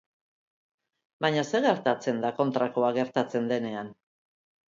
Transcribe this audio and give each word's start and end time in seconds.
Baina 1.25 1.43
zer 1.51 1.63
gertatzen 1.67 2.23
da 2.25 2.33
kontrakoa 2.39 2.91
gertatzen 2.97 3.53
denean? 3.55 3.93